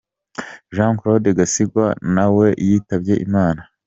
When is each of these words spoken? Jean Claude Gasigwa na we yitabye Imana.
Jean 0.75 0.95
Claude 0.99 1.31
Gasigwa 1.37 1.87
na 2.15 2.25
we 2.35 2.47
yitabye 2.67 3.13
Imana. 3.27 3.61